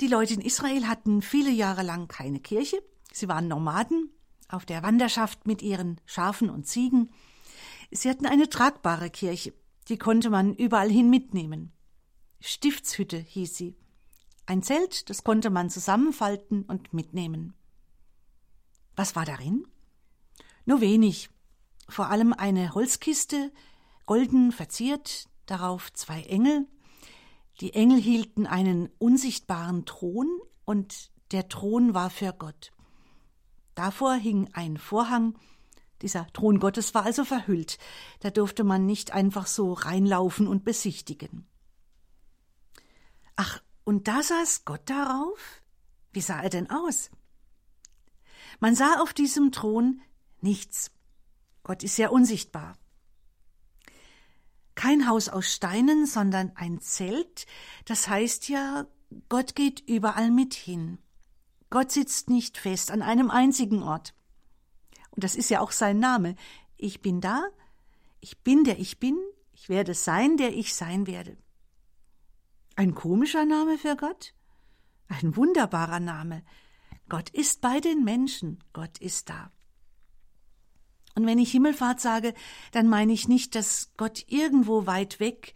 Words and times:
Die 0.00 0.08
Leute 0.08 0.34
in 0.34 0.42
Israel 0.42 0.86
hatten 0.86 1.22
viele 1.22 1.50
Jahre 1.50 1.82
lang 1.82 2.06
keine 2.06 2.40
Kirche. 2.40 2.82
Sie 3.12 3.28
waren 3.28 3.48
Nomaden 3.48 4.10
auf 4.48 4.66
der 4.66 4.82
Wanderschaft 4.82 5.46
mit 5.46 5.62
ihren 5.62 6.00
Schafen 6.04 6.50
und 6.50 6.66
Ziegen. 6.66 7.10
Sie 7.90 8.10
hatten 8.10 8.26
eine 8.26 8.48
tragbare 8.48 9.10
Kirche, 9.10 9.54
die 9.88 9.96
konnte 9.96 10.28
man 10.28 10.54
überall 10.54 10.90
hin 10.90 11.08
mitnehmen. 11.08 11.72
Stiftshütte 12.40 13.16
hieß 13.16 13.56
sie. 13.56 13.76
Ein 14.44 14.62
Zelt, 14.62 15.08
das 15.08 15.24
konnte 15.24 15.50
man 15.50 15.70
zusammenfalten 15.70 16.62
und 16.64 16.92
mitnehmen. 16.92 17.54
Was 18.94 19.16
war 19.16 19.24
darin? 19.24 19.66
Nur 20.66 20.80
wenig. 20.80 21.30
Vor 21.88 22.10
allem 22.10 22.32
eine 22.32 22.74
Holzkiste, 22.74 23.52
golden 24.04 24.52
verziert, 24.52 25.28
darauf 25.46 25.92
zwei 25.92 26.22
Engel. 26.22 26.66
Die 27.60 27.72
Engel 27.72 28.00
hielten 28.00 28.46
einen 28.46 28.90
unsichtbaren 28.98 29.86
Thron 29.86 30.28
und 30.64 31.10
der 31.32 31.48
Thron 31.48 31.94
war 31.94 32.10
für 32.10 32.32
Gott. 32.32 32.72
Davor 33.74 34.14
hing 34.14 34.50
ein 34.52 34.76
Vorhang, 34.76 35.38
dieser 36.02 36.26
Thron 36.32 36.60
Gottes 36.60 36.94
war 36.94 37.04
also 37.04 37.24
verhüllt, 37.24 37.78
da 38.20 38.30
durfte 38.30 38.64
man 38.64 38.84
nicht 38.84 39.12
einfach 39.12 39.46
so 39.46 39.72
reinlaufen 39.72 40.46
und 40.46 40.64
besichtigen. 40.64 41.46
Ach, 43.36 43.62
und 43.84 44.08
da 44.08 44.22
saß 44.22 44.64
Gott 44.64 44.82
darauf? 44.86 45.62
Wie 46.12 46.20
sah 46.20 46.40
er 46.40 46.50
denn 46.50 46.70
aus? 46.70 47.10
Man 48.60 48.74
sah 48.74 49.00
auf 49.00 49.12
diesem 49.12 49.52
Thron 49.52 50.02
nichts. 50.40 50.90
Gott 51.62 51.82
ist 51.82 51.96
ja 51.96 52.08
unsichtbar. 52.08 52.76
Kein 54.76 55.08
Haus 55.08 55.28
aus 55.28 55.52
Steinen, 55.52 56.06
sondern 56.06 56.52
ein 56.54 56.80
Zelt, 56.80 57.46
das 57.86 58.08
heißt 58.08 58.48
ja, 58.48 58.86
Gott 59.28 59.56
geht 59.56 59.80
überall 59.88 60.30
mit 60.30 60.54
hin. 60.54 60.98
Gott 61.70 61.90
sitzt 61.90 62.30
nicht 62.30 62.58
fest 62.58 62.92
an 62.92 63.02
einem 63.02 63.30
einzigen 63.30 63.82
Ort. 63.82 64.14
Und 65.10 65.24
das 65.24 65.34
ist 65.34 65.50
ja 65.50 65.60
auch 65.60 65.72
sein 65.72 65.98
Name. 65.98 66.36
Ich 66.76 67.00
bin 67.00 67.20
da, 67.20 67.48
ich 68.20 68.42
bin 68.44 68.64
der 68.64 68.78
ich 68.78 69.00
bin, 69.00 69.18
ich 69.52 69.68
werde 69.68 69.94
sein, 69.94 70.36
der 70.36 70.54
ich 70.54 70.74
sein 70.74 71.06
werde. 71.06 71.36
Ein 72.76 72.94
komischer 72.94 73.46
Name 73.46 73.78
für 73.78 73.96
Gott? 73.96 74.34
Ein 75.08 75.36
wunderbarer 75.36 76.00
Name. 76.00 76.44
Gott 77.08 77.30
ist 77.30 77.62
bei 77.62 77.80
den 77.80 78.04
Menschen, 78.04 78.62
Gott 78.74 78.98
ist 78.98 79.30
da. 79.30 79.50
Und 81.16 81.26
wenn 81.26 81.38
ich 81.38 81.50
Himmelfahrt 81.50 82.00
sage, 82.00 82.34
dann 82.72 82.88
meine 82.88 83.12
ich 83.12 83.26
nicht, 83.26 83.54
dass 83.54 83.90
Gott 83.96 84.24
irgendwo 84.28 84.86
weit 84.86 85.18
weg 85.18 85.54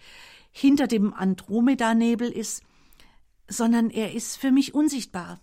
hinter 0.51 0.89
dem 0.89 1.15
Andromeda-Nebel 1.15 2.31
ist, 2.31 2.63
sondern 3.47 3.91
er 3.91 4.13
ist 4.13 4.37
für 4.37 4.51
mich 4.51 4.75
unsichtbar, 4.75 5.41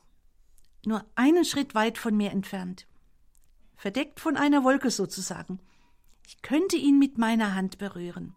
nur 0.86 1.06
einen 1.16 1.46
Schritt 1.46 1.76
weit 1.76 1.98
von 1.98 2.18
mir 2.18 2.32
entfernt, 2.32 2.88
verdeckt 3.76 4.20
von 4.20 4.36
einer 4.36 4.64
Wolke 4.64 4.92
sozusagen. 4.92 5.60
Ich 6.28 6.42
könnte 6.42 6.76
ihn 6.76 7.00
mit 7.00 7.18
meiner 7.18 7.56
Hand 7.56 7.78
berühren. 7.78 8.36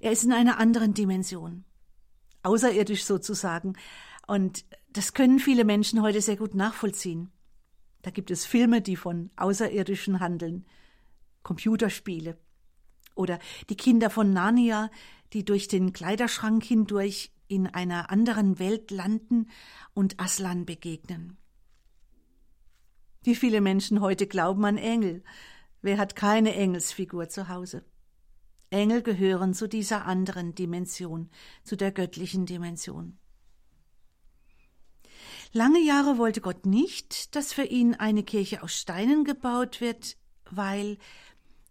Er 0.00 0.12
ist 0.12 0.24
in 0.24 0.32
einer 0.32 0.58
anderen 0.58 0.94
Dimension 0.94 1.64
außerirdisch 2.42 3.04
sozusagen. 3.04 3.74
Und 4.26 4.64
das 4.92 5.12
können 5.14 5.38
viele 5.38 5.64
Menschen 5.64 6.02
heute 6.02 6.20
sehr 6.20 6.36
gut 6.36 6.54
nachvollziehen. 6.54 7.30
Da 8.02 8.10
gibt 8.10 8.30
es 8.30 8.46
Filme, 8.46 8.80
die 8.80 8.96
von 8.96 9.30
Außerirdischen 9.36 10.20
handeln, 10.20 10.64
Computerspiele 11.42 12.38
oder 13.14 13.38
die 13.68 13.76
Kinder 13.76 14.10
von 14.10 14.32
Narnia, 14.32 14.90
die 15.32 15.44
durch 15.44 15.68
den 15.68 15.92
Kleiderschrank 15.92 16.64
hindurch 16.64 17.32
in 17.48 17.66
einer 17.66 18.10
anderen 18.10 18.58
Welt 18.58 18.90
landen 18.90 19.48
und 19.92 20.20
Aslan 20.20 20.66
begegnen. 20.66 21.36
Wie 23.22 23.34
viele 23.34 23.60
Menschen 23.60 24.00
heute 24.00 24.26
glauben 24.26 24.64
an 24.64 24.78
Engel? 24.78 25.22
Wer 25.82 25.98
hat 25.98 26.16
keine 26.16 26.54
Engelsfigur 26.54 27.28
zu 27.28 27.48
Hause? 27.48 27.84
Engel 28.70 29.02
gehören 29.02 29.52
zu 29.52 29.68
dieser 29.68 30.06
anderen 30.06 30.54
Dimension, 30.54 31.28
zu 31.64 31.76
der 31.76 31.90
göttlichen 31.90 32.46
Dimension. 32.46 33.18
Lange 35.52 35.80
Jahre 35.80 36.16
wollte 36.16 36.40
Gott 36.40 36.64
nicht, 36.64 37.34
dass 37.34 37.52
für 37.52 37.64
ihn 37.64 37.96
eine 37.96 38.22
Kirche 38.22 38.62
aus 38.62 38.72
Steinen 38.72 39.24
gebaut 39.24 39.80
wird, 39.80 40.16
weil 40.48 40.96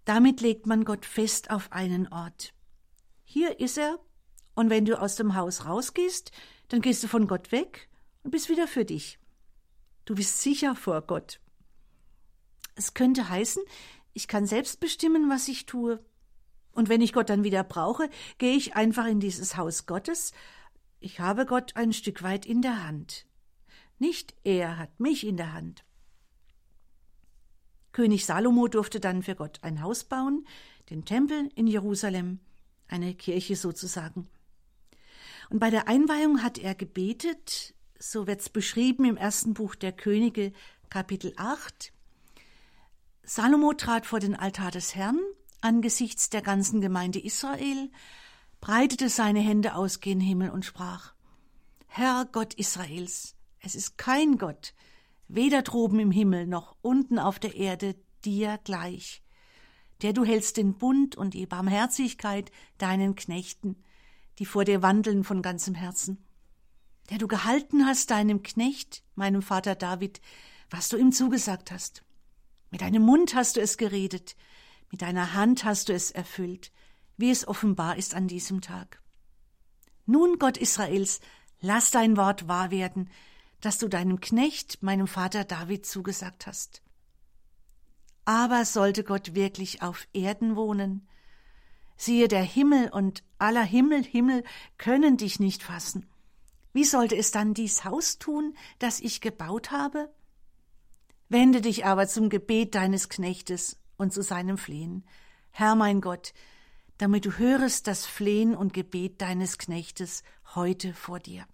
damit 0.03 0.41
legt 0.41 0.65
man 0.65 0.83
Gott 0.83 1.05
fest 1.05 1.49
auf 1.49 1.71
einen 1.71 2.11
Ort. 2.11 2.53
Hier 3.23 3.61
ist 3.61 3.77
er, 3.77 3.97
und 4.53 4.69
wenn 4.69 4.83
du 4.83 4.99
aus 4.99 5.15
dem 5.15 5.33
Haus 5.33 5.65
rausgehst, 5.65 6.33
dann 6.67 6.81
gehst 6.81 7.03
du 7.03 7.07
von 7.07 7.25
Gott 7.25 7.53
weg 7.53 7.87
und 8.23 8.31
bist 8.31 8.49
wieder 8.49 8.67
für 8.67 8.83
dich. 8.83 9.17
Du 10.03 10.13
bist 10.13 10.41
sicher 10.41 10.75
vor 10.75 11.01
Gott. 11.03 11.39
Es 12.75 12.93
könnte 12.93 13.29
heißen, 13.29 13.63
ich 14.11 14.27
kann 14.27 14.45
selbst 14.45 14.81
bestimmen, 14.81 15.29
was 15.29 15.47
ich 15.47 15.65
tue. 15.65 16.03
Und 16.73 16.89
wenn 16.89 16.99
ich 16.99 17.13
Gott 17.13 17.29
dann 17.29 17.45
wieder 17.45 17.63
brauche, 17.63 18.09
gehe 18.39 18.57
ich 18.57 18.75
einfach 18.75 19.05
in 19.05 19.21
dieses 19.21 19.55
Haus 19.55 19.85
Gottes. 19.85 20.33
Ich 20.99 21.21
habe 21.21 21.45
Gott 21.45 21.77
ein 21.77 21.93
Stück 21.93 22.23
weit 22.23 22.45
in 22.45 22.61
der 22.61 22.83
Hand. 22.83 23.28
Nicht 23.99 24.33
er 24.43 24.77
hat 24.77 24.99
mich 24.99 25.25
in 25.25 25.37
der 25.37 25.53
Hand. 25.53 25.83
König 27.91 28.25
Salomo 28.25 28.67
durfte 28.67 28.99
dann 28.99 29.23
für 29.23 29.35
Gott 29.35 29.59
ein 29.61 29.81
Haus 29.81 30.03
bauen, 30.03 30.47
den 30.89 31.05
Tempel 31.05 31.49
in 31.55 31.67
Jerusalem, 31.67 32.39
eine 32.87 33.13
Kirche 33.13 33.55
sozusagen. 33.55 34.27
Und 35.49 35.59
bei 35.59 35.69
der 35.69 35.87
Einweihung 35.87 36.43
hat 36.43 36.57
er 36.57 36.75
gebetet, 36.75 37.75
so 37.99 38.25
wird's 38.25 38.49
beschrieben 38.49 39.05
im 39.05 39.17
ersten 39.17 39.53
Buch 39.53 39.75
der 39.75 39.91
Könige, 39.91 40.53
Kapitel 40.89 41.33
8. 41.35 41.91
Salomo 43.23 43.73
trat 43.73 44.05
vor 44.05 44.19
den 44.19 44.35
Altar 44.35 44.71
des 44.71 44.95
Herrn 44.95 45.19
angesichts 45.61 46.29
der 46.29 46.41
ganzen 46.41 46.81
Gemeinde 46.81 47.19
Israel, 47.19 47.91
breitete 48.61 49.09
seine 49.09 49.39
Hände 49.39 49.75
aus 49.75 49.99
gen 49.99 50.19
Himmel 50.19 50.49
und 50.51 50.65
sprach 50.65 51.13
Herr 51.87 52.27
Gott 52.31 52.53
Israels, 52.53 53.35
es 53.61 53.75
ist 53.75 53.97
kein 53.97 54.37
Gott, 54.37 54.73
weder 55.27 55.61
droben 55.61 55.99
im 55.99 56.11
Himmel 56.11 56.47
noch 56.47 56.75
unten 56.81 57.19
auf 57.19 57.39
der 57.39 57.55
Erde, 57.55 57.95
dir 58.25 58.59
gleich, 58.63 59.23
der 60.01 60.13
du 60.13 60.25
hältst 60.25 60.57
den 60.57 60.77
Bund 60.77 61.15
und 61.15 61.33
die 61.33 61.45
Barmherzigkeit 61.45 62.51
deinen 62.77 63.15
Knechten, 63.15 63.81
die 64.39 64.45
vor 64.45 64.65
dir 64.65 64.81
wandeln 64.81 65.23
von 65.23 65.41
ganzem 65.41 65.75
Herzen, 65.75 66.25
der 67.09 67.17
du 67.17 67.27
gehalten 67.27 67.85
hast 67.85 68.11
deinem 68.11 68.43
Knecht, 68.43 69.03
meinem 69.15 69.41
Vater 69.41 69.75
David, 69.75 70.21
was 70.69 70.89
du 70.89 70.97
ihm 70.97 71.11
zugesagt 71.11 71.71
hast. 71.71 72.03
Mit 72.71 72.81
deinem 72.81 73.03
Mund 73.03 73.35
hast 73.35 73.55
du 73.55 73.61
es 73.61 73.77
geredet, 73.77 74.35
mit 74.91 75.01
deiner 75.01 75.33
Hand 75.33 75.63
hast 75.63 75.89
du 75.89 75.93
es 75.93 76.11
erfüllt, 76.11 76.71
wie 77.17 77.31
es 77.31 77.47
offenbar 77.47 77.97
ist 77.97 78.15
an 78.15 78.27
diesem 78.27 78.61
Tag. 78.61 79.01
Nun, 80.05 80.39
Gott 80.39 80.57
Israels, 80.57 81.19
lass 81.61 81.91
dein 81.91 82.17
Wort 82.17 82.47
wahr 82.47 82.71
werden, 82.71 83.09
das 83.61 83.77
du 83.77 83.87
deinem 83.87 84.19
Knecht, 84.19 84.81
meinem 84.81 85.07
Vater 85.07 85.43
David, 85.43 85.85
zugesagt 85.85 86.47
hast. 86.47 86.81
Aber 88.25 88.65
sollte 88.65 89.03
Gott 89.03 89.35
wirklich 89.35 89.81
auf 89.81 90.07
Erden 90.13 90.55
wohnen, 90.55 91.07
siehe, 91.97 92.27
der 92.27 92.43
Himmel 92.43 92.89
und 92.89 93.23
aller 93.37 93.63
Himmel, 93.63 94.03
Himmel 94.03 94.43
können 94.77 95.17
dich 95.17 95.39
nicht 95.39 95.63
fassen. 95.63 96.05
Wie 96.73 96.85
sollte 96.85 97.17
es 97.17 97.31
dann 97.31 97.53
dies 97.53 97.83
Haus 97.83 98.19
tun, 98.19 98.55
das 98.77 98.99
ich 98.99 99.21
gebaut 99.21 99.71
habe? 99.71 100.09
Wende 101.27 101.61
dich 101.61 101.85
aber 101.85 102.07
zum 102.07 102.29
Gebet 102.29 102.75
deines 102.75 103.09
Knechtes 103.09 103.77
und 103.97 104.13
zu 104.13 104.21
seinem 104.23 104.57
Flehen. 104.57 105.03
Herr 105.51 105.75
mein 105.75 105.99
Gott, 105.99 106.33
damit 106.97 107.25
du 107.25 107.37
hörest 107.37 107.87
das 107.87 108.05
Flehen 108.05 108.55
und 108.55 108.73
Gebet 108.73 109.21
deines 109.21 109.57
Knechtes 109.57 110.23
heute 110.55 110.93
vor 110.93 111.19
dir. 111.19 111.45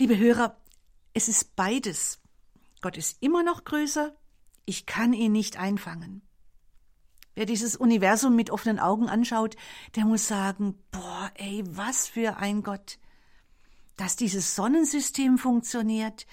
Liebe 0.00 0.16
Hörer, 0.16 0.56
es 1.12 1.28
ist 1.28 1.56
beides. 1.56 2.22
Gott 2.80 2.96
ist 2.96 3.22
immer 3.22 3.42
noch 3.42 3.64
größer, 3.64 4.16
ich 4.64 4.86
kann 4.86 5.12
ihn 5.12 5.32
nicht 5.32 5.58
einfangen. 5.58 6.22
Wer 7.34 7.44
dieses 7.44 7.76
Universum 7.76 8.34
mit 8.34 8.48
offenen 8.48 8.78
Augen 8.78 9.10
anschaut, 9.10 9.56
der 9.96 10.06
muss 10.06 10.26
sagen, 10.26 10.78
boah, 10.90 11.30
ey, 11.34 11.64
was 11.66 12.06
für 12.06 12.38
ein 12.38 12.62
Gott. 12.62 12.98
Dass 13.96 14.16
dieses 14.16 14.54
Sonnensystem 14.54 15.36
funktioniert, 15.36 16.26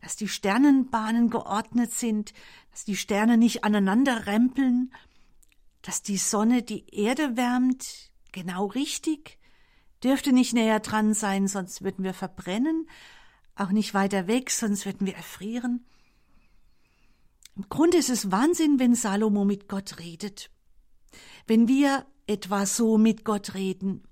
dass 0.00 0.16
die 0.16 0.28
Sternenbahnen 0.28 1.28
geordnet 1.28 1.92
sind, 1.92 2.32
dass 2.70 2.86
die 2.86 2.96
Sterne 2.96 3.36
nicht 3.36 3.64
aneinander 3.64 4.24
rempeln, 4.24 4.94
dass 5.82 6.00
die 6.00 6.16
Sonne 6.16 6.62
die 6.62 6.88
Erde 6.88 7.36
wärmt, 7.36 8.10
genau 8.32 8.64
richtig, 8.64 9.38
dürfte 10.04 10.32
nicht 10.32 10.52
näher 10.52 10.80
dran 10.80 11.14
sein, 11.14 11.48
sonst 11.48 11.82
würden 11.82 12.04
wir 12.04 12.14
verbrennen, 12.14 12.88
auch 13.56 13.70
nicht 13.70 13.94
weiter 13.94 14.26
weg, 14.26 14.50
sonst 14.50 14.84
würden 14.86 15.06
wir 15.06 15.14
erfrieren. 15.14 15.86
Im 17.56 17.68
Grunde 17.68 17.96
ist 17.96 18.10
es 18.10 18.30
Wahnsinn, 18.30 18.78
wenn 18.78 18.94
Salomo 18.94 19.44
mit 19.44 19.68
Gott 19.68 19.98
redet. 19.98 20.50
Wenn 21.46 21.68
wir 21.68 22.06
etwa 22.26 22.66
so 22.66 22.98
mit 22.98 23.24
Gott 23.24 23.54
reden, 23.54 24.02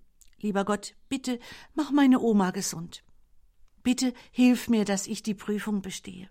Lieber 0.43 0.65
Gott, 0.65 0.95
bitte 1.09 1.39
mach 1.75 1.93
meine 1.93 2.21
Oma 2.21 2.51
gesund. 2.51 3.05
Bitte 3.85 4.13
hilf 4.33 4.69
mir, 4.69 4.85
dass 4.85 5.07
ich 5.07 5.23
die 5.23 5.35
Prüfung 5.35 5.83
bestehe. 5.83 6.29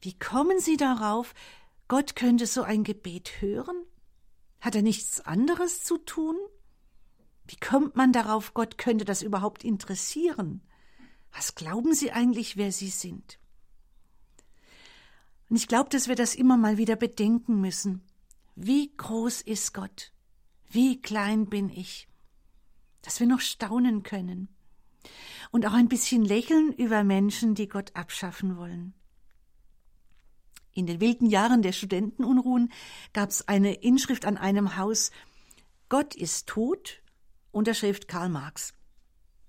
Wie 0.00 0.16
kommen 0.16 0.60
Sie 0.60 0.76
darauf, 0.76 1.34
Gott 1.88 2.14
könnte 2.14 2.46
so 2.46 2.62
ein 2.62 2.84
Gebet 2.84 3.40
hören? 3.40 3.84
Hat 4.60 4.76
er 4.76 4.82
nichts 4.82 5.20
anderes 5.20 5.82
zu 5.82 5.98
tun? 5.98 6.36
Wie 7.46 7.56
kommt 7.56 7.96
man 7.96 8.12
darauf, 8.12 8.54
Gott 8.54 8.78
könnte 8.78 9.04
das 9.04 9.22
überhaupt 9.22 9.64
interessieren? 9.64 10.62
Was 11.32 11.54
glauben 11.54 11.94
Sie 11.94 12.12
eigentlich, 12.12 12.56
wer 12.56 12.72
Sie 12.72 12.88
sind? 12.88 13.38
Und 15.50 15.56
ich 15.56 15.68
glaube, 15.68 15.90
dass 15.90 16.08
wir 16.08 16.14
das 16.16 16.34
immer 16.34 16.56
mal 16.56 16.78
wieder 16.78 16.96
bedenken 16.96 17.60
müssen. 17.60 18.02
Wie 18.56 18.94
groß 18.96 19.42
ist 19.42 19.74
Gott? 19.74 20.12
Wie 20.70 21.00
klein 21.00 21.46
bin 21.46 21.68
ich? 21.70 22.08
Dass 23.02 23.20
wir 23.20 23.26
noch 23.26 23.40
staunen 23.40 24.02
können 24.02 24.48
und 25.50 25.66
auch 25.66 25.74
ein 25.74 25.88
bisschen 25.88 26.24
lächeln 26.24 26.72
über 26.72 27.04
Menschen, 27.04 27.54
die 27.54 27.68
Gott 27.68 27.94
abschaffen 27.94 28.56
wollen. 28.56 28.94
In 30.72 30.86
den 30.86 31.00
wilden 31.00 31.26
Jahren 31.26 31.62
der 31.62 31.72
Studentenunruhen 31.72 32.72
gab 33.12 33.30
es 33.30 33.46
eine 33.46 33.74
Inschrift 33.74 34.24
an 34.24 34.36
einem 34.36 34.76
Haus 34.76 35.12
Gott 35.88 36.16
ist 36.16 36.48
tot, 36.48 37.02
Unterschrift 37.54 38.08
Karl 38.08 38.28
Marx. 38.28 38.74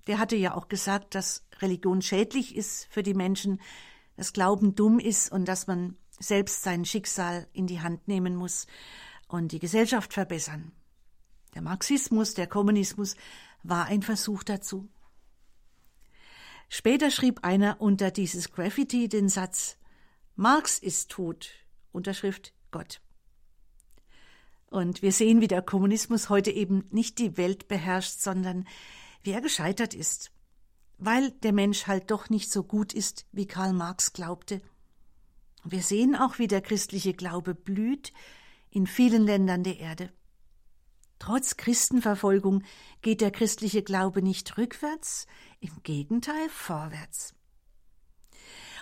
Der 0.07 0.19
hatte 0.19 0.35
ja 0.35 0.53
auch 0.53 0.67
gesagt, 0.67 1.15
dass 1.15 1.43
Religion 1.59 2.01
schädlich 2.01 2.55
ist 2.55 2.87
für 2.91 3.01
die 3.01 3.15
Menschen, 3.15 3.59
dass 4.15 4.31
Glauben 4.31 4.75
dumm 4.75 4.99
ist 4.99 5.31
und 5.31 5.45
dass 5.45 5.65
man 5.65 5.97
selbst 6.19 6.61
sein 6.61 6.85
Schicksal 6.85 7.47
in 7.51 7.67
die 7.67 7.81
Hand 7.81 8.07
nehmen 8.07 8.35
muss 8.35 8.67
und 9.27 9.51
die 9.51 9.59
Gesellschaft 9.59 10.13
verbessern. 10.13 10.71
Der 11.55 11.61
Marxismus, 11.61 12.35
der 12.35 12.47
Kommunismus 12.47 13.15
war 13.63 13.85
ein 13.85 14.03
Versuch 14.03 14.43
dazu. 14.43 14.87
Später 16.69 17.09
schrieb 17.09 17.43
einer 17.43 17.81
unter 17.81 18.11
dieses 18.11 18.51
Graffiti 18.51 19.09
den 19.09 19.29
Satz 19.29 19.77
Marx 20.35 20.79
ist 20.79 21.09
tot, 21.09 21.49
Unterschrift 21.91 22.53
Gott. 22.69 23.01
Und 24.69 25.01
wir 25.01 25.11
sehen, 25.11 25.41
wie 25.41 25.47
der 25.47 25.61
Kommunismus 25.61 26.29
heute 26.29 26.51
eben 26.51 26.85
nicht 26.91 27.19
die 27.19 27.37
Welt 27.37 27.67
beherrscht, 27.67 28.19
sondern 28.19 28.67
wie 29.23 29.31
er 29.31 29.41
gescheitert 29.41 29.93
ist, 29.93 30.31
weil 30.97 31.31
der 31.31 31.53
Mensch 31.53 31.87
halt 31.87 32.11
doch 32.11 32.29
nicht 32.29 32.51
so 32.51 32.63
gut 32.63 32.93
ist, 32.93 33.25
wie 33.31 33.47
Karl 33.47 33.73
Marx 33.73 34.13
glaubte. 34.13 34.61
Wir 35.63 35.81
sehen 35.81 36.15
auch, 36.15 36.37
wie 36.37 36.47
der 36.47 36.61
christliche 36.61 37.13
Glaube 37.13 37.55
blüht 37.55 38.13
in 38.69 38.87
vielen 38.87 39.23
Ländern 39.23 39.63
der 39.63 39.79
Erde. 39.79 40.11
Trotz 41.17 41.57
Christenverfolgung 41.57 42.63
geht 43.01 43.21
der 43.21 43.31
christliche 43.31 43.81
Glaube 43.81 44.21
nicht 44.21 44.57
rückwärts, 44.57 45.27
im 45.59 45.81
Gegenteil 45.83 46.49
vorwärts. 46.49 47.33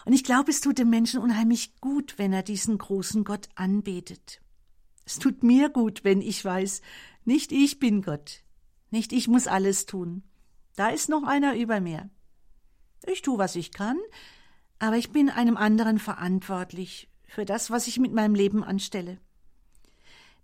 Und 0.06 0.14
ich 0.14 0.24
glaube, 0.24 0.52
es 0.52 0.60
tut 0.60 0.80
dem 0.80 0.90
Menschen 0.90 1.22
unheimlich 1.22 1.80
gut, 1.80 2.16
wenn 2.18 2.34
er 2.34 2.44
diesen 2.44 2.78
großen 2.78 3.24
Gott 3.24 3.48
anbetet. 3.56 4.43
Es 5.06 5.20
tut 5.20 5.44
mir 5.44 5.70
gut, 5.70 6.04
wenn 6.04 6.22
ich 6.22 6.44
weiß, 6.44 6.82
nicht 7.26 7.52
ich 7.52 7.80
bin 7.80 8.02
Gott, 8.02 8.44
nicht 8.90 9.14
ich 9.14 9.28
muss 9.28 9.48
alles 9.48 9.86
tun. 9.86 10.24
Da 10.76 10.90
ist 10.90 11.10
noch 11.10 11.24
einer 11.24 11.56
über 11.56 11.80
mir. 11.80 12.10
Ich 13.06 13.22
tue, 13.22 13.38
was 13.38 13.56
ich 13.56 13.72
kann, 13.72 13.98
aber 14.80 14.98
ich 14.98 15.12
bin 15.12 15.30
einem 15.30 15.58
anderen 15.58 16.00
verantwortlich 16.00 17.10
für 17.26 17.46
das, 17.46 17.70
was 17.70 17.88
ich 17.88 18.00
mit 18.00 18.14
meinem 18.14 18.36
Leben 18.36 18.64
anstelle. 18.64 19.20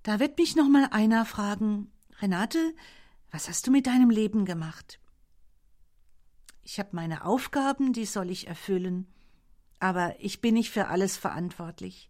Da 0.04 0.20
wird 0.20 0.38
mich 0.38 0.56
noch 0.56 0.68
mal 0.68 0.88
einer 0.92 1.26
fragen, 1.26 1.92
Renate, 2.22 2.74
was 3.32 3.48
hast 3.48 3.68
du 3.68 3.72
mit 3.72 3.88
deinem 3.88 4.10
Leben 4.10 4.46
gemacht? 4.46 5.00
Ich 6.64 6.80
habe 6.80 6.90
meine 6.94 7.26
Aufgaben, 7.26 7.94
die 7.94 8.06
soll 8.06 8.30
ich 8.30 8.48
erfüllen, 8.48 9.08
aber 9.80 10.16
ich 10.20 10.42
bin 10.42 10.54
nicht 10.54 10.70
für 10.70 10.88
alles 10.88 11.18
verantwortlich. 11.18 12.09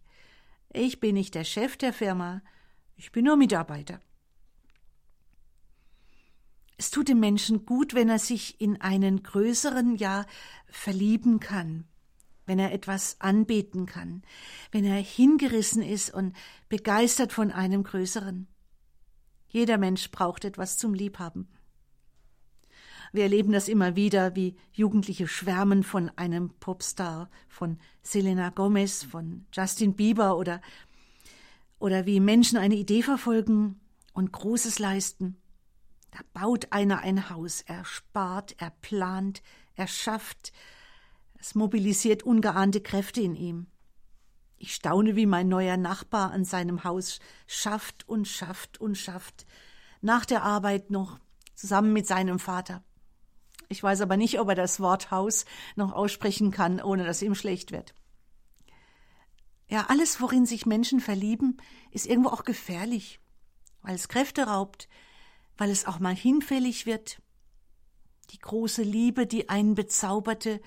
Ich 0.72 1.00
bin 1.00 1.14
nicht 1.14 1.34
der 1.34 1.44
Chef 1.44 1.76
der 1.76 1.92
Firma, 1.92 2.42
ich 2.96 3.10
bin 3.10 3.24
nur 3.24 3.36
Mitarbeiter. 3.36 4.00
Es 6.76 6.90
tut 6.90 7.08
dem 7.08 7.18
Menschen 7.18 7.66
gut, 7.66 7.92
wenn 7.92 8.08
er 8.08 8.18
sich 8.20 8.60
in 8.60 8.80
einen 8.80 9.22
größeren 9.22 9.96
Ja 9.96 10.26
verlieben 10.68 11.40
kann, 11.40 11.84
wenn 12.46 12.58
er 12.58 12.72
etwas 12.72 13.20
anbeten 13.20 13.84
kann, 13.86 14.22
wenn 14.70 14.84
er 14.84 15.00
hingerissen 15.02 15.82
ist 15.82 16.14
und 16.14 16.36
begeistert 16.68 17.32
von 17.32 17.50
einem 17.50 17.82
Größeren. 17.82 18.46
Jeder 19.48 19.76
Mensch 19.76 20.10
braucht 20.10 20.44
etwas 20.44 20.78
zum 20.78 20.94
Liebhaben. 20.94 21.48
Wir 23.12 23.24
erleben 23.24 23.52
das 23.52 23.68
immer 23.68 23.96
wieder, 23.96 24.36
wie 24.36 24.56
Jugendliche 24.72 25.26
schwärmen 25.26 25.82
von 25.82 26.10
einem 26.16 26.50
Popstar, 26.60 27.28
von 27.48 27.78
Selena 28.02 28.50
Gomez, 28.50 29.02
von 29.02 29.46
Justin 29.52 29.94
Bieber 29.94 30.36
oder, 30.36 30.60
oder 31.78 32.06
wie 32.06 32.20
Menschen 32.20 32.56
eine 32.56 32.76
Idee 32.76 33.02
verfolgen 33.02 33.80
und 34.12 34.32
Großes 34.32 34.78
leisten. 34.78 35.36
Da 36.12 36.18
baut 36.32 36.72
einer 36.72 37.00
ein 37.00 37.30
Haus, 37.30 37.62
er 37.62 37.84
spart, 37.84 38.54
er 38.58 38.70
plant, 38.70 39.42
er 39.74 39.86
schafft, 39.86 40.52
es 41.38 41.54
mobilisiert 41.54 42.22
ungeahnte 42.22 42.80
Kräfte 42.80 43.22
in 43.22 43.34
ihm. 43.34 43.66
Ich 44.58 44.74
staune, 44.74 45.16
wie 45.16 45.26
mein 45.26 45.48
neuer 45.48 45.78
Nachbar 45.78 46.32
an 46.32 46.44
seinem 46.44 46.84
Haus 46.84 47.18
schafft 47.46 48.06
und 48.06 48.28
schafft 48.28 48.78
und 48.78 48.96
schafft. 48.96 49.46
Nach 50.02 50.26
der 50.26 50.42
Arbeit 50.42 50.90
noch 50.90 51.18
zusammen 51.54 51.94
mit 51.94 52.06
seinem 52.06 52.38
Vater. 52.38 52.84
Ich 53.70 53.80
weiß 53.80 54.00
aber 54.00 54.16
nicht, 54.16 54.40
ob 54.40 54.48
er 54.48 54.56
das 54.56 54.80
Wort 54.80 55.12
Haus 55.12 55.44
noch 55.76 55.92
aussprechen 55.92 56.50
kann, 56.50 56.82
ohne 56.82 57.04
dass 57.04 57.22
ihm 57.22 57.36
schlecht 57.36 57.70
wird. 57.70 57.94
Ja, 59.68 59.86
alles, 59.86 60.20
worin 60.20 60.44
sich 60.44 60.66
Menschen 60.66 60.98
verlieben, 60.98 61.56
ist 61.92 62.06
irgendwo 62.06 62.30
auch 62.30 62.42
gefährlich, 62.42 63.20
weil 63.82 63.94
es 63.94 64.08
Kräfte 64.08 64.48
raubt, 64.48 64.88
weil 65.56 65.70
es 65.70 65.86
auch 65.86 66.00
mal 66.00 66.16
hinfällig 66.16 66.84
wird. 66.84 67.22
Die 68.30 68.40
große 68.40 68.82
Liebe, 68.82 69.28
die 69.28 69.48
einen 69.48 69.76
bezauberte, 69.76 70.60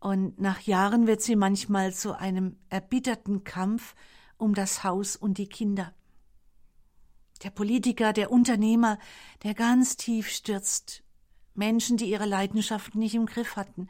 und 0.00 0.40
nach 0.40 0.60
Jahren 0.60 1.06
wird 1.06 1.22
sie 1.22 1.36
manchmal 1.36 1.94
zu 1.94 2.18
einem 2.18 2.58
erbitterten 2.68 3.44
Kampf 3.44 3.94
um 4.36 4.54
das 4.54 4.82
Haus 4.82 5.14
und 5.14 5.38
die 5.38 5.48
Kinder. 5.48 5.94
Der 7.44 7.50
Politiker, 7.50 8.12
der 8.12 8.32
Unternehmer, 8.32 8.98
der 9.44 9.54
ganz 9.54 9.96
tief 9.96 10.28
stürzt. 10.28 11.03
Menschen, 11.54 11.96
die 11.96 12.10
ihre 12.10 12.26
Leidenschaften 12.26 12.98
nicht 12.98 13.14
im 13.14 13.26
Griff 13.26 13.56
hatten. 13.56 13.88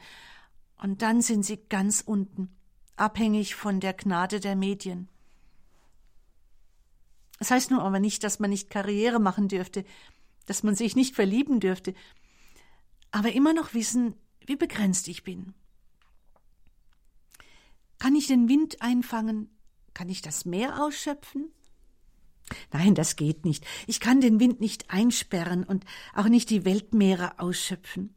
Und 0.80 1.02
dann 1.02 1.20
sind 1.22 1.44
sie 1.44 1.58
ganz 1.68 2.02
unten, 2.04 2.54
abhängig 2.96 3.54
von 3.54 3.80
der 3.80 3.94
Gnade 3.94 4.40
der 4.40 4.56
Medien. 4.56 5.08
Das 7.38 7.50
heißt 7.50 7.70
nun 7.70 7.80
aber 7.80 8.00
nicht, 8.00 8.22
dass 8.22 8.38
man 8.38 8.50
nicht 8.50 8.70
Karriere 8.70 9.18
machen 9.18 9.48
dürfte, 9.48 9.84
dass 10.46 10.62
man 10.62 10.74
sich 10.74 10.94
nicht 10.94 11.14
verlieben 11.14 11.60
dürfte, 11.60 11.94
aber 13.10 13.32
immer 13.32 13.52
noch 13.52 13.74
wissen, 13.74 14.14
wie 14.46 14.56
begrenzt 14.56 15.08
ich 15.08 15.24
bin. 15.24 15.54
Kann 17.98 18.16
ich 18.16 18.26
den 18.26 18.48
Wind 18.48 18.82
einfangen? 18.82 19.48
Kann 19.94 20.08
ich 20.08 20.20
das 20.20 20.44
Meer 20.44 20.82
ausschöpfen? 20.82 21.52
Nein, 22.72 22.94
das 22.94 23.16
geht 23.16 23.44
nicht. 23.44 23.66
Ich 23.86 24.00
kann 24.00 24.20
den 24.20 24.38
Wind 24.38 24.60
nicht 24.60 24.90
einsperren 24.90 25.64
und 25.64 25.84
auch 26.14 26.28
nicht 26.28 26.50
die 26.50 26.64
Weltmeere 26.64 27.38
ausschöpfen. 27.38 28.14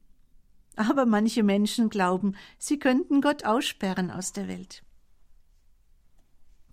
Aber 0.76 1.06
manche 1.06 1.44
Menschen 1.44 1.90
glauben, 1.90 2.36
sie 2.60 2.78
könnten 2.78 3.22
Gott 3.22 3.46
aussperren 3.46 4.12
aus 4.12 4.34
der 4.34 4.48
Welt. 4.48 4.84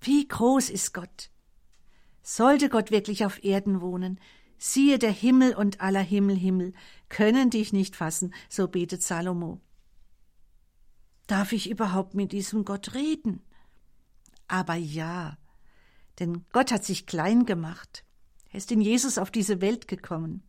Wie 0.00 0.28
groß 0.28 0.68
ist 0.68 0.92
Gott? 0.92 1.30
Sollte 2.22 2.68
Gott 2.68 2.90
wirklich 2.90 3.24
auf 3.24 3.42
Erden 3.42 3.80
wohnen, 3.80 4.20
siehe 4.58 4.98
der 4.98 5.12
Himmel 5.12 5.54
und 5.54 5.80
aller 5.80 6.00
Himmel 6.00 6.36
Himmel, 6.36 6.74
können 7.08 7.50
dich 7.50 7.72
nicht 7.72 7.96
fassen, 7.96 8.34
so 8.48 8.68
betet 8.68 9.02
Salomo. 9.02 9.60
Darf 11.26 11.52
ich 11.52 11.70
überhaupt 11.70 12.14
mit 12.14 12.32
diesem 12.32 12.64
Gott 12.64 12.94
reden? 12.94 13.42
Aber 14.46 14.74
ja, 14.74 15.38
denn 16.18 16.44
Gott 16.52 16.70
hat 16.70 16.84
sich 16.84 17.06
klein 17.06 17.44
gemacht. 17.44 18.04
Er 18.50 18.58
ist 18.58 18.70
in 18.70 18.80
Jesus 18.80 19.18
auf 19.18 19.30
diese 19.30 19.60
Welt 19.60 19.88
gekommen. 19.88 20.42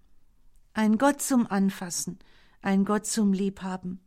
Ein 0.74 0.98
Gott 0.98 1.22
zum 1.22 1.48
Anfassen, 1.48 2.20
ein 2.62 2.86
Gott 2.86 3.06
zum 3.06 3.34
Liebhaben. 3.34 4.00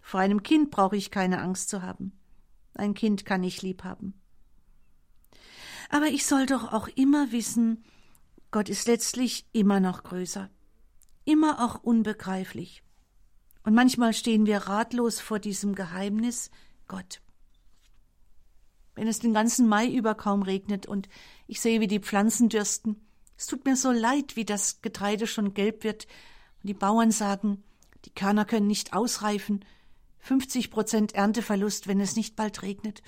Vor 0.00 0.20
einem 0.20 0.42
Kind 0.42 0.70
brauche 0.70 0.96
ich 0.96 1.10
keine 1.10 1.40
Angst 1.40 1.68
zu 1.68 1.82
haben. 1.82 2.12
Ein 2.74 2.94
Kind 2.94 3.24
kann 3.24 3.42
ich 3.42 3.62
liebhaben. 3.62 4.14
Aber 5.88 6.06
ich 6.06 6.26
soll 6.26 6.46
doch 6.46 6.72
auch 6.72 6.88
immer 6.88 7.32
wissen, 7.32 7.84
Gott 8.50 8.68
ist 8.68 8.86
letztlich 8.86 9.46
immer 9.52 9.80
noch 9.80 10.02
größer, 10.02 10.50
immer 11.24 11.64
auch 11.64 11.82
unbegreiflich. 11.82 12.82
Und 13.64 13.74
manchmal 13.74 14.12
stehen 14.12 14.46
wir 14.46 14.58
ratlos 14.58 15.20
vor 15.20 15.38
diesem 15.40 15.74
Geheimnis 15.74 16.50
Gott. 16.86 17.20
Wenn 18.96 19.06
es 19.06 19.20
den 19.20 19.34
ganzen 19.34 19.68
Mai 19.68 19.86
über 19.88 20.14
kaum 20.14 20.42
regnet 20.42 20.86
und 20.86 21.08
ich 21.46 21.60
sehe, 21.60 21.80
wie 21.80 21.86
die 21.86 22.00
Pflanzen 22.00 22.48
dürsten, 22.48 23.06
es 23.36 23.46
tut 23.46 23.64
mir 23.66 23.76
so 23.76 23.92
leid, 23.92 24.34
wie 24.34 24.46
das 24.46 24.80
Getreide 24.80 25.26
schon 25.26 25.54
gelb 25.54 25.84
wird 25.84 26.08
Die 26.62 26.74
Bauern 26.74 27.12
sagen, 27.12 27.62
die 28.06 28.14
Körner 28.14 28.44
können 28.44 28.66
nicht 28.66 28.94
ausreifen, 28.94 29.64
50 30.20 30.70
Prozent 30.70 31.14
Ernteverlust, 31.14 31.86
wenn 31.86 32.00
es 32.00 32.16
nicht 32.16 32.34
bald 32.34 32.62
regnet. 32.62 33.02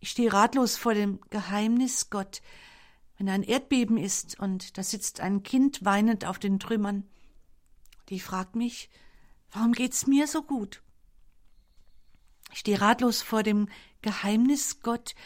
Ich 0.00 0.10
stehe 0.10 0.32
ratlos 0.32 0.76
vor 0.76 0.94
dem 0.94 1.20
Geheimnis 1.30 2.10
Gott, 2.10 2.42
wenn 3.18 3.28
ein 3.28 3.42
Erdbeben 3.42 3.98
ist 3.98 4.40
und 4.40 4.76
da 4.78 4.82
sitzt 4.82 5.20
ein 5.20 5.42
Kind 5.42 5.84
weinend 5.84 6.24
auf 6.24 6.38
den 6.38 6.58
Trümmern. 6.58 7.04
Die 8.08 8.20
fragt 8.20 8.56
mich, 8.56 8.90
warum 9.52 9.72
geht's 9.72 10.06
mir 10.06 10.26
so 10.26 10.42
gut? 10.42 10.82
Ich 12.52 12.60
stehe 12.60 12.80
ratlos 12.80 13.22
vor 13.22 13.42
dem 13.42 13.68
Geheimnis 14.06 14.82
Gott, 14.82 15.16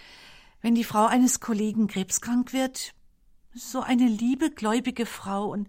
wenn 0.63 0.75
die 0.75 0.85
Frau 0.85 1.05
eines 1.05 1.39
Kollegen 1.39 1.87
krebskrank 1.87 2.55
wird. 2.55 2.95
So 3.53 3.83
eine 3.83 4.09
liebe, 4.09 4.51
gläubige 4.51 5.05
Frau 5.05 5.51
und 5.51 5.69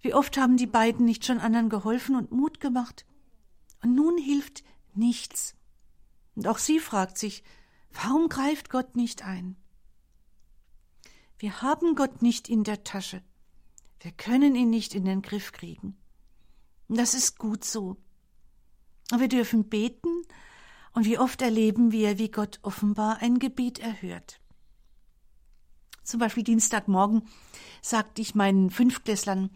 wie 0.00 0.12
oft 0.12 0.36
haben 0.36 0.56
die 0.56 0.66
beiden 0.66 1.04
nicht 1.04 1.24
schon 1.24 1.38
anderen 1.38 1.68
geholfen 1.68 2.16
und 2.16 2.32
Mut 2.32 2.58
gemacht? 2.58 3.06
Und 3.80 3.94
nun 3.94 4.18
hilft 4.18 4.64
nichts. 4.92 5.54
Und 6.34 6.48
auch 6.48 6.58
sie 6.58 6.80
fragt 6.80 7.16
sich, 7.16 7.44
warum 7.92 8.28
greift 8.28 8.70
Gott 8.70 8.96
nicht 8.96 9.24
ein? 9.24 9.56
Wir 11.38 11.62
haben 11.62 11.94
Gott 11.94 12.22
nicht 12.22 12.48
in 12.48 12.64
der 12.64 12.82
Tasche. 12.82 13.22
Wir 14.00 14.10
können 14.10 14.56
ihn 14.56 14.70
nicht 14.70 14.96
in 14.96 15.04
den 15.04 15.22
Griff 15.22 15.52
kriegen. 15.52 15.96
Und 16.88 16.98
das 16.98 17.14
ist 17.14 17.38
gut 17.38 17.64
so. 17.64 17.98
Aber 19.12 19.20
wir 19.20 19.28
dürfen 19.28 19.68
beten, 19.68 20.24
und 20.92 21.04
wie 21.04 21.18
oft 21.18 21.42
erleben 21.42 21.92
wir, 21.92 22.18
wie 22.18 22.30
Gott 22.30 22.58
offenbar 22.62 23.18
ein 23.20 23.38
Gebet 23.38 23.78
erhört. 23.78 24.40
Zum 26.02 26.20
Beispiel 26.20 26.42
Dienstagmorgen 26.42 27.28
sagte 27.82 28.22
ich 28.22 28.34
meinen 28.34 28.70
Fünftklässlern, 28.70 29.50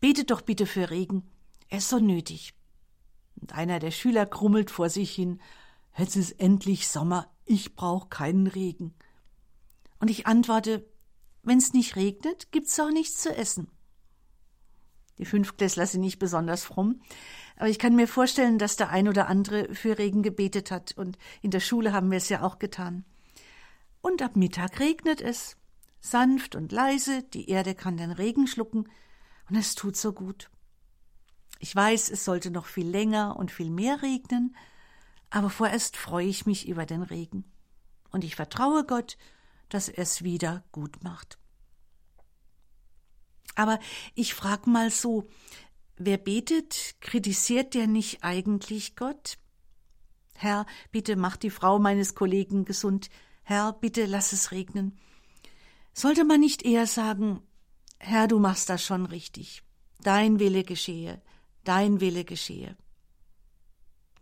betet 0.00 0.30
doch 0.30 0.40
bitte 0.40 0.66
für 0.66 0.90
Regen, 0.90 1.30
er 1.68 1.78
ist 1.78 1.88
so 1.88 1.98
nötig. 1.98 2.54
Und 3.40 3.54
einer 3.54 3.78
der 3.78 3.90
Schüler 3.90 4.26
krummelt 4.26 4.70
vor 4.70 4.88
sich 4.88 5.14
hin, 5.14 5.40
jetzt 5.96 6.16
ist 6.16 6.32
endlich 6.32 6.88
Sommer, 6.88 7.30
ich 7.44 7.74
brauche 7.74 8.08
keinen 8.08 8.46
Regen. 8.46 8.94
Und 9.98 10.08
ich 10.08 10.26
antworte, 10.26 10.88
wenn's 11.42 11.72
nicht 11.72 11.96
regnet, 11.96 12.50
gibt's 12.52 12.78
auch 12.80 12.90
nichts 12.90 13.20
zu 13.22 13.36
essen. 13.36 13.70
Die 15.22 15.26
Fünftklässler 15.26 15.86
sind 15.86 16.00
nicht 16.00 16.18
besonders 16.18 16.64
fromm, 16.64 17.00
aber 17.54 17.68
ich 17.68 17.78
kann 17.78 17.94
mir 17.94 18.08
vorstellen, 18.08 18.58
dass 18.58 18.74
der 18.74 18.88
ein 18.88 19.06
oder 19.06 19.28
andere 19.28 19.72
für 19.72 19.96
Regen 19.96 20.24
gebetet 20.24 20.72
hat, 20.72 20.98
und 20.98 21.16
in 21.42 21.52
der 21.52 21.60
Schule 21.60 21.92
haben 21.92 22.10
wir 22.10 22.18
es 22.18 22.28
ja 22.28 22.42
auch 22.42 22.58
getan. 22.58 23.04
Und 24.00 24.20
ab 24.20 24.34
Mittag 24.34 24.80
regnet 24.80 25.20
es, 25.20 25.56
sanft 26.00 26.56
und 26.56 26.72
leise, 26.72 27.22
die 27.22 27.48
Erde 27.48 27.76
kann 27.76 27.96
den 27.96 28.10
Regen 28.10 28.48
schlucken, 28.48 28.88
und 29.48 29.54
es 29.54 29.76
tut 29.76 29.96
so 29.96 30.12
gut. 30.12 30.50
Ich 31.60 31.76
weiß, 31.76 32.10
es 32.10 32.24
sollte 32.24 32.50
noch 32.50 32.66
viel 32.66 32.88
länger 32.88 33.36
und 33.36 33.52
viel 33.52 33.70
mehr 33.70 34.02
regnen, 34.02 34.56
aber 35.30 35.50
vorerst 35.50 35.96
freue 35.96 36.26
ich 36.26 36.46
mich 36.46 36.66
über 36.66 36.84
den 36.84 37.02
Regen. 37.02 37.44
Und 38.10 38.24
ich 38.24 38.34
vertraue 38.34 38.84
Gott, 38.84 39.16
dass 39.68 39.88
er 39.88 40.02
es 40.02 40.24
wieder 40.24 40.64
gut 40.72 41.04
macht. 41.04 41.38
Aber 43.54 43.78
ich 44.14 44.34
frage 44.34 44.70
mal 44.70 44.90
so, 44.90 45.28
wer 45.96 46.16
betet, 46.16 46.96
kritisiert 47.00 47.74
der 47.74 47.86
nicht 47.86 48.24
eigentlich 48.24 48.96
Gott? 48.96 49.38
Herr, 50.34 50.66
bitte 50.90 51.16
mach 51.16 51.36
die 51.36 51.50
Frau 51.50 51.78
meines 51.78 52.14
Kollegen 52.14 52.64
gesund. 52.64 53.10
Herr, 53.42 53.72
bitte 53.72 54.06
lass 54.06 54.32
es 54.32 54.50
regnen. 54.50 54.98
Sollte 55.92 56.24
man 56.24 56.40
nicht 56.40 56.64
eher 56.64 56.86
sagen, 56.86 57.42
Herr, 57.98 58.26
du 58.26 58.40
machst 58.40 58.68
das 58.68 58.82
schon 58.82 59.06
richtig. 59.06 59.62
Dein 60.00 60.40
Wille 60.40 60.64
geschehe, 60.64 61.22
dein 61.62 62.00
Wille 62.00 62.24
geschehe. 62.24 62.76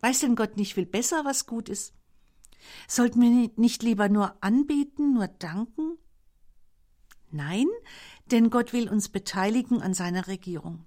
Weiß 0.01 0.19
denn 0.19 0.35
Gott 0.35 0.57
nicht 0.57 0.75
viel 0.75 0.85
besser, 0.85 1.25
was 1.25 1.47
gut 1.47 1.69
ist? 1.69 1.93
Sollten 2.87 3.21
wir 3.21 3.51
nicht 3.55 3.81
lieber 3.81 4.09
nur 4.09 4.35
anbeten, 4.43 5.13
nur 5.13 5.27
danken? 5.27 5.97
Nein, 7.31 7.67
denn 8.31 8.49
Gott 8.49 8.73
will 8.73 8.89
uns 8.89 9.09
beteiligen 9.09 9.81
an 9.81 9.93
seiner 9.93 10.27
Regierung. 10.27 10.85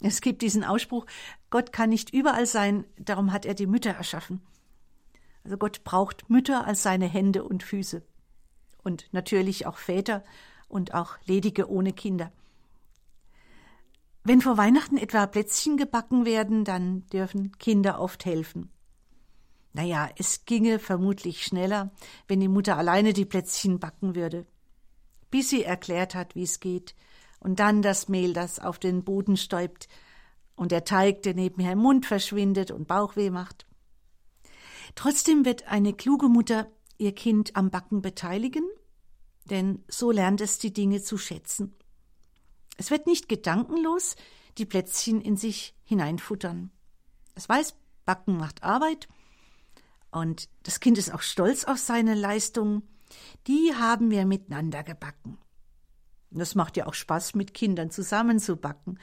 Es 0.00 0.20
gibt 0.20 0.42
diesen 0.42 0.64
Ausspruch, 0.64 1.06
Gott 1.50 1.72
kann 1.72 1.90
nicht 1.90 2.12
überall 2.12 2.46
sein, 2.46 2.84
darum 2.98 3.32
hat 3.32 3.44
er 3.44 3.54
die 3.54 3.66
Mütter 3.66 3.90
erschaffen. 3.90 4.40
Also 5.44 5.56
Gott 5.56 5.82
braucht 5.82 6.30
Mütter 6.30 6.66
als 6.66 6.82
seine 6.82 7.06
Hände 7.06 7.42
und 7.42 7.62
Füße. 7.62 8.02
Und 8.84 9.08
natürlich 9.12 9.66
auch 9.66 9.76
Väter 9.76 10.24
und 10.68 10.94
auch 10.94 11.16
Ledige 11.24 11.68
ohne 11.70 11.92
Kinder. 11.92 12.32
Wenn 14.22 14.40
vor 14.40 14.56
Weihnachten 14.56 14.98
etwa 14.98 15.26
Plätzchen 15.26 15.76
gebacken 15.76 16.24
werden, 16.24 16.64
dann 16.64 17.06
dürfen 17.06 17.52
Kinder 17.58 18.00
oft 18.00 18.24
helfen. 18.24 18.70
Naja, 19.72 20.08
es 20.16 20.44
ginge 20.44 20.78
vermutlich 20.78 21.44
schneller, 21.44 21.90
wenn 22.28 22.40
die 22.40 22.48
Mutter 22.48 22.76
alleine 22.76 23.12
die 23.12 23.24
Plätzchen 23.24 23.78
backen 23.80 24.14
würde 24.14 24.46
bis 25.30 25.50
sie 25.50 25.64
erklärt 25.64 26.14
hat, 26.14 26.34
wie 26.34 26.42
es 26.42 26.60
geht, 26.60 26.94
und 27.40 27.60
dann 27.60 27.82
das 27.82 28.08
Mehl, 28.08 28.32
das 28.32 28.58
auf 28.58 28.78
den 28.78 29.04
Boden 29.04 29.36
stäubt, 29.36 29.88
und 30.56 30.72
der 30.72 30.84
Teig, 30.84 31.22
der 31.22 31.34
nebenher 31.34 31.72
im 31.72 31.78
Mund 31.78 32.04
verschwindet 32.04 32.70
und 32.70 32.88
Bauchweh 32.88 33.30
macht. 33.30 33.66
Trotzdem 34.96 35.44
wird 35.44 35.68
eine 35.68 35.92
kluge 35.92 36.28
Mutter 36.28 36.68
ihr 36.98 37.14
Kind 37.14 37.54
am 37.54 37.70
Backen 37.70 38.02
beteiligen, 38.02 38.64
denn 39.44 39.84
so 39.88 40.10
lernt 40.10 40.40
es 40.40 40.58
die 40.58 40.72
Dinge 40.72 41.00
zu 41.00 41.16
schätzen. 41.16 41.76
Es 42.76 42.90
wird 42.90 43.06
nicht 43.06 43.28
gedankenlos 43.28 44.16
die 44.58 44.66
Plätzchen 44.66 45.20
in 45.20 45.36
sich 45.36 45.76
hineinfuttern. 45.84 46.70
Es 47.34 47.48
weiß, 47.48 47.76
Backen 48.04 48.36
macht 48.36 48.62
Arbeit, 48.62 49.08
und 50.10 50.48
das 50.62 50.80
Kind 50.80 50.98
ist 50.98 51.12
auch 51.12 51.20
stolz 51.20 51.64
auf 51.64 51.78
seine 51.78 52.14
Leistung, 52.14 52.82
die 53.46 53.74
haben 53.74 54.10
wir 54.10 54.26
miteinander 54.26 54.82
gebacken. 54.82 55.38
Das 56.30 56.54
macht 56.54 56.76
ja 56.76 56.86
auch 56.86 56.94
Spaß, 56.94 57.34
mit 57.34 57.54
Kindern 57.54 57.90
zusammen 57.90 58.38
zu 58.38 58.56
backen. 58.56 58.98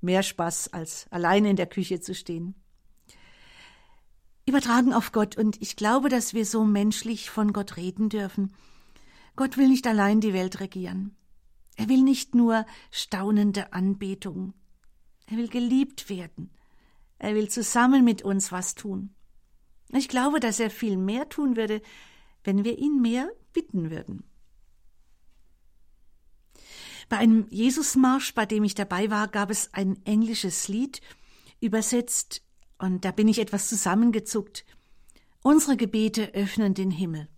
Mehr 0.00 0.22
Spaß, 0.22 0.72
als 0.72 1.06
allein 1.10 1.44
in 1.44 1.56
der 1.56 1.66
Küche 1.66 2.00
zu 2.00 2.14
stehen. 2.14 2.54
Übertragen 4.44 4.92
auf 4.92 5.12
Gott, 5.12 5.36
und 5.36 5.62
ich 5.62 5.76
glaube, 5.76 6.08
dass 6.08 6.34
wir 6.34 6.44
so 6.44 6.64
menschlich 6.64 7.30
von 7.30 7.52
Gott 7.52 7.76
reden 7.76 8.08
dürfen. 8.08 8.52
Gott 9.36 9.56
will 9.56 9.68
nicht 9.68 9.86
allein 9.86 10.20
die 10.20 10.32
Welt 10.32 10.58
regieren. 10.58 11.16
Er 11.76 11.88
will 11.88 12.02
nicht 12.02 12.34
nur 12.34 12.66
staunende 12.90 13.72
Anbetung. 13.72 14.52
Er 15.26 15.36
will 15.36 15.48
geliebt 15.48 16.10
werden. 16.10 16.50
Er 17.18 17.34
will 17.36 17.48
zusammen 17.48 18.04
mit 18.04 18.22
uns 18.22 18.50
was 18.50 18.74
tun. 18.74 19.14
Ich 19.90 20.08
glaube, 20.08 20.40
dass 20.40 20.58
er 20.58 20.70
viel 20.70 20.96
mehr 20.96 21.28
tun 21.28 21.56
würde, 21.56 21.80
wenn 22.44 22.64
wir 22.64 22.78
ihn 22.78 23.00
mehr 23.00 23.30
bitten 23.52 23.90
würden. 23.90 24.24
Bei 27.08 27.18
einem 27.18 27.46
Jesusmarsch, 27.50 28.34
bei 28.34 28.46
dem 28.46 28.64
ich 28.64 28.74
dabei 28.74 29.10
war, 29.10 29.28
gab 29.28 29.50
es 29.50 29.74
ein 29.74 30.04
englisches 30.06 30.68
Lied, 30.68 31.00
übersetzt, 31.60 32.42
und 32.78 33.04
da 33.04 33.12
bin 33.12 33.28
ich 33.28 33.38
etwas 33.38 33.68
zusammengezuckt. 33.68 34.64
Unsere 35.42 35.76
Gebete 35.76 36.34
öffnen 36.34 36.74
den 36.74 36.90
Himmel. 36.90 37.28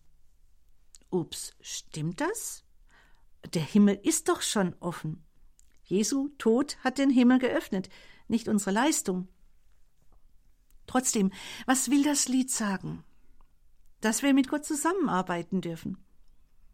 Ups, 1.10 1.54
stimmt 1.60 2.20
das? 2.20 2.64
Der 3.52 3.62
Himmel 3.62 3.98
ist 4.02 4.28
doch 4.28 4.42
schon 4.42 4.74
offen. 4.80 5.24
Jesu 5.84 6.28
Tod 6.38 6.78
hat 6.82 6.98
den 6.98 7.10
Himmel 7.10 7.38
geöffnet, 7.38 7.88
nicht 8.26 8.48
unsere 8.48 8.70
Leistung. 8.70 9.28
Trotzdem, 10.86 11.32
was 11.66 11.90
will 11.90 12.02
das 12.02 12.28
Lied 12.28 12.50
sagen? 12.50 13.04
Dass 14.04 14.22
wir 14.22 14.34
mit 14.34 14.48
Gott 14.48 14.66
zusammenarbeiten 14.66 15.62
dürfen, 15.62 15.96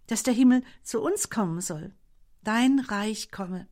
dass 0.08 0.25
der 0.25 0.34
Himmel 0.34 0.64
zu 0.82 1.00
uns 1.00 1.30
kommen 1.30 1.60
soll. 1.60 1.94
Dein 2.42 2.80
Reich 2.80 3.30
komme. 3.30 3.68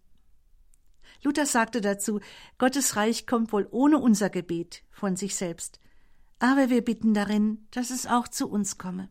Luther 1.24 1.44
sagte 1.44 1.80
dazu, 1.80 2.20
Gottes 2.58 2.94
Reich 2.94 3.26
kommt 3.26 3.52
wohl 3.52 3.66
ohne 3.72 3.98
unser 3.98 4.30
Gebet 4.30 4.84
von 4.92 5.16
sich 5.16 5.34
selbst, 5.34 5.80
aber 6.38 6.70
wir 6.70 6.84
bitten 6.84 7.14
darin, 7.14 7.66
dass 7.72 7.90
es 7.90 8.06
auch 8.06 8.28
zu 8.28 8.48
uns 8.48 8.78
komme. 8.78 9.08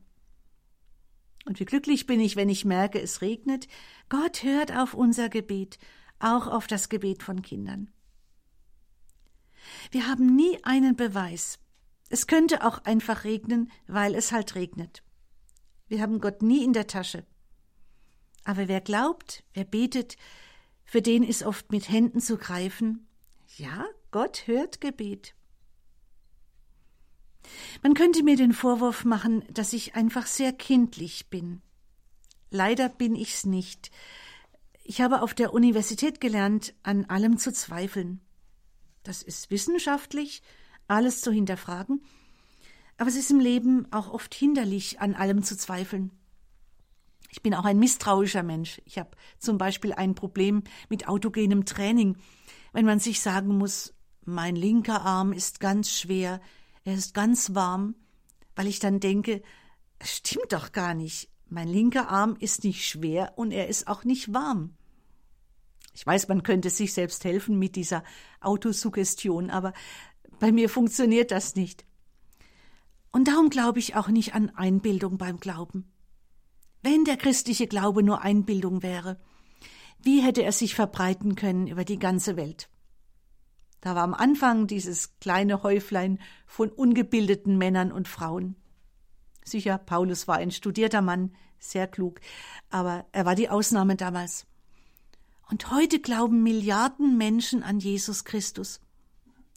Und 1.45 1.59
wie 1.59 1.65
glücklich 1.65 2.05
bin 2.05 2.21
ich, 2.21 2.37
wenn 2.37 2.49
ich 2.49 2.63
merke, 2.63 3.01
es 3.01 3.21
regnet. 3.21 3.67
Gott 4.07 4.43
hört 4.43 4.75
auf 4.75 4.93
unser 4.93 5.27
Gebet, 5.27 5.77
auch 6.19 6.47
auf 6.47 6.67
das 6.67 6.87
Gebet 6.87 7.21
von 7.21 7.41
Kindern. 7.41 7.89
Wir 9.91 10.07
haben 10.07 10.37
nie 10.37 10.63
einen 10.63 10.95
Beweis, 10.95 11.59
es 12.09 12.27
könnte 12.27 12.65
auch 12.65 12.79
einfach 12.85 13.23
regnen, 13.23 13.71
weil 13.87 14.15
es 14.15 14.31
halt 14.31 14.55
regnet. 14.55 15.03
Wir 15.87 16.01
haben 16.01 16.19
Gott 16.19 16.41
nie 16.41 16.63
in 16.63 16.73
der 16.73 16.87
Tasche. 16.87 17.25
Aber 18.43 18.67
wer 18.67 18.81
glaubt, 18.81 19.43
wer 19.53 19.65
betet, 19.65 20.15
für 20.83 21.01
den 21.01 21.23
ist 21.23 21.43
oft 21.43 21.71
mit 21.71 21.89
Händen 21.89 22.21
zu 22.21 22.37
greifen. 22.37 23.07
Ja, 23.57 23.85
Gott 24.11 24.47
hört 24.47 24.79
Gebet. 24.79 25.35
Man 27.83 27.93
könnte 27.93 28.23
mir 28.23 28.35
den 28.35 28.53
Vorwurf 28.53 29.05
machen, 29.05 29.43
dass 29.51 29.73
ich 29.73 29.95
einfach 29.95 30.27
sehr 30.27 30.53
kindlich 30.53 31.29
bin. 31.29 31.61
Leider 32.49 32.89
bin 32.89 33.15
ich's 33.15 33.45
nicht. 33.45 33.91
Ich 34.83 35.01
habe 35.01 35.21
auf 35.21 35.33
der 35.33 35.53
Universität 35.53 36.21
gelernt, 36.21 36.73
an 36.83 37.05
allem 37.05 37.37
zu 37.37 37.51
zweifeln. 37.51 38.21
Das 39.03 39.21
ist 39.21 39.51
wissenschaftlich, 39.51 40.41
alles 40.87 41.21
zu 41.21 41.31
hinterfragen, 41.31 42.01
aber 42.97 43.09
es 43.09 43.15
ist 43.15 43.31
im 43.31 43.39
Leben 43.39 43.91
auch 43.91 44.09
oft 44.09 44.33
hinderlich, 44.33 44.99
an 44.99 45.13
allem 45.13 45.43
zu 45.43 45.55
zweifeln. 45.55 46.11
Ich 47.29 47.41
bin 47.43 47.53
auch 47.53 47.65
ein 47.65 47.77
misstrauischer 47.77 48.43
Mensch. 48.43 48.81
Ich 48.85 48.97
habe 48.97 49.11
zum 49.37 49.57
Beispiel 49.57 49.93
ein 49.93 50.15
Problem 50.15 50.63
mit 50.89 51.07
autogenem 51.07 51.65
Training, 51.65 52.17
wenn 52.73 52.85
man 52.85 52.99
sich 52.99 53.21
sagen 53.21 53.57
muss, 53.57 53.93
mein 54.25 54.55
linker 54.55 55.01
Arm 55.01 55.33
ist 55.33 55.59
ganz 55.59 55.91
schwer, 55.91 56.41
er 56.83 56.95
ist 56.95 57.13
ganz 57.13 57.53
warm, 57.53 57.95
weil 58.55 58.67
ich 58.67 58.79
dann 58.79 58.99
denke, 58.99 59.41
es 59.99 60.17
stimmt 60.17 60.51
doch 60.51 60.71
gar 60.71 60.93
nicht. 60.93 61.29
Mein 61.49 61.67
linker 61.67 62.09
Arm 62.09 62.35
ist 62.39 62.63
nicht 62.63 62.85
schwer 62.85 63.33
und 63.35 63.51
er 63.51 63.67
ist 63.67 63.87
auch 63.87 64.03
nicht 64.03 64.33
warm. 64.33 64.75
Ich 65.93 66.05
weiß, 66.05 66.27
man 66.27 66.43
könnte 66.43 66.69
sich 66.69 66.93
selbst 66.93 67.23
helfen 67.25 67.57
mit 67.57 67.75
dieser 67.75 68.03
Autosuggestion, 68.41 69.49
aber 69.49 69.73
bei 70.39 70.51
mir 70.51 70.69
funktioniert 70.69 71.31
das 71.31 71.55
nicht. 71.55 71.85
Und 73.11 73.27
darum 73.27 73.49
glaube 73.49 73.79
ich 73.79 73.95
auch 73.95 74.09
nicht 74.09 74.35
an 74.35 74.49
Einbildung 74.51 75.17
beim 75.17 75.39
Glauben. 75.39 75.91
Wenn 76.83 77.05
der 77.05 77.17
christliche 77.17 77.67
Glaube 77.67 78.03
nur 78.03 78.21
Einbildung 78.21 78.83
wäre, 78.83 79.19
wie 79.99 80.21
hätte 80.21 80.43
er 80.43 80.51
sich 80.51 80.75
verbreiten 80.75 81.35
können 81.35 81.67
über 81.67 81.83
die 81.83 81.99
ganze 81.99 82.37
Welt? 82.37 82.69
Da 83.81 83.95
war 83.95 84.03
am 84.03 84.13
Anfang 84.13 84.67
dieses 84.67 85.19
kleine 85.19 85.63
Häuflein 85.63 86.19
von 86.45 86.69
ungebildeten 86.69 87.57
Männern 87.57 87.91
und 87.91 88.07
Frauen. 88.07 88.55
Sicher, 89.43 89.77
Paulus 89.77 90.27
war 90.27 90.37
ein 90.37 90.51
studierter 90.51 91.01
Mann, 91.01 91.33
sehr 91.59 91.87
klug, 91.87 92.19
aber 92.69 93.05
er 93.11 93.25
war 93.25 93.35
die 93.35 93.49
Ausnahme 93.49 93.95
damals. 93.95 94.45
Und 95.49 95.71
heute 95.71 95.99
glauben 95.99 96.43
Milliarden 96.43 97.17
Menschen 97.17 97.63
an 97.63 97.79
Jesus 97.79 98.25
Christus. 98.25 98.81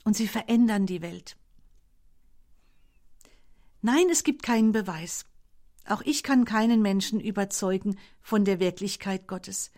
Und 0.05 0.17
sie 0.17 0.29
verändern 0.29 0.87
die 0.87 1.03
Welt. 1.03 1.37
Nein, 3.83 4.09
es 4.11 4.25
gibt 4.25 4.43
keinen 4.43 4.73
Beweis. 4.73 5.25
Auch 5.87 6.03
ich 6.03 6.23
kann 6.23 6.45
keinen 6.45 6.83
Menschen 6.83 7.21
überzeugen 7.21 7.99
von 8.21 8.45
der 8.45 8.61
Wirklichkeit 8.61 9.27
Gottes, 9.27 9.71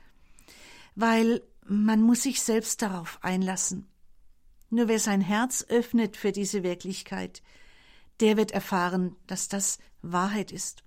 weil 0.94 1.42
man 1.64 2.02
muss 2.02 2.22
sich 2.22 2.42
selbst 2.42 2.82
darauf 2.82 3.18
einlassen. 3.22 3.88
Nur 4.70 4.88
wer 4.88 4.98
sein 4.98 5.20
Herz 5.20 5.64
öffnet 5.68 6.16
für 6.16 6.32
diese 6.32 6.62
Wirklichkeit, 6.62 7.42
der 8.20 8.36
wird 8.36 8.50
erfahren, 8.50 9.16
dass 9.26 9.48
das 9.48 9.78
Wahrheit 10.02 10.50
ist. 10.50 10.82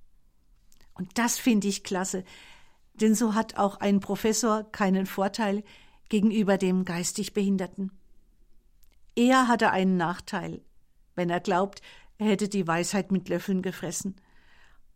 Und 0.93 1.17
das 1.17 1.37
finde 1.37 1.67
ich 1.67 1.83
klasse, 1.83 2.23
denn 2.95 3.15
so 3.15 3.33
hat 3.33 3.57
auch 3.57 3.77
ein 3.77 3.99
Professor 3.99 4.63
keinen 4.71 5.05
Vorteil 5.05 5.63
gegenüber 6.09 6.57
dem 6.57 6.85
geistig 6.85 7.33
Behinderten. 7.33 7.91
Er 9.15 9.47
hatte 9.47 9.71
einen 9.71 9.97
Nachteil, 9.97 10.61
wenn 11.15 11.29
er 11.29 11.39
glaubt, 11.39 11.81
er 12.17 12.27
hätte 12.27 12.49
die 12.49 12.67
Weisheit 12.67 13.11
mit 13.11 13.29
Löffeln 13.29 13.61
gefressen, 13.61 14.15